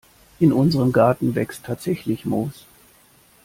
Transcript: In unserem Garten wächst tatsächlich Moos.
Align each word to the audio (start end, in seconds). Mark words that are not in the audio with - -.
In 0.39 0.51
unserem 0.51 0.91
Garten 0.93 1.35
wächst 1.35 1.63
tatsächlich 1.63 2.25
Moos. 2.25 2.65